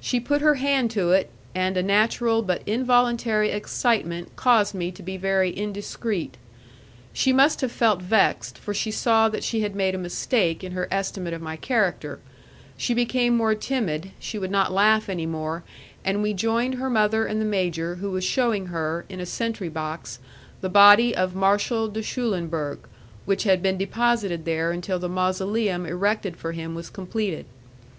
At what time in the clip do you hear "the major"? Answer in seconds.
17.38-17.96